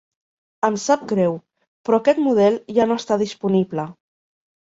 [0.69, 1.37] Em sap greu,
[1.89, 3.87] però aquest model ja no està disponible.